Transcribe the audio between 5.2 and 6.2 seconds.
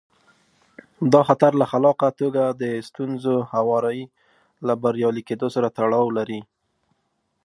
کېدو سره تړاو